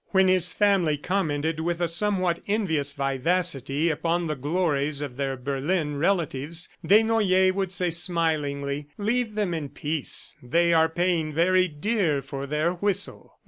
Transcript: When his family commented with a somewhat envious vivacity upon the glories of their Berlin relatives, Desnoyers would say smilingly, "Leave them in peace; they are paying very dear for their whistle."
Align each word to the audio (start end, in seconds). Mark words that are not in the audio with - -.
When 0.07 0.27
his 0.29 0.51
family 0.51 0.97
commented 0.97 1.59
with 1.59 1.79
a 1.79 1.87
somewhat 1.87 2.41
envious 2.47 2.91
vivacity 2.93 3.91
upon 3.91 4.25
the 4.25 4.35
glories 4.35 4.99
of 4.99 5.15
their 5.15 5.37
Berlin 5.37 5.95
relatives, 5.97 6.67
Desnoyers 6.83 7.53
would 7.53 7.71
say 7.71 7.91
smilingly, 7.91 8.87
"Leave 8.97 9.35
them 9.35 9.53
in 9.53 9.69
peace; 9.69 10.33
they 10.41 10.73
are 10.73 10.89
paying 10.89 11.33
very 11.35 11.67
dear 11.67 12.23
for 12.23 12.47
their 12.47 12.71
whistle." 12.73 13.35